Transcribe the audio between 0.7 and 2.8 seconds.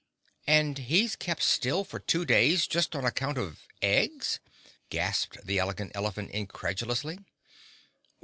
he's kept still for two days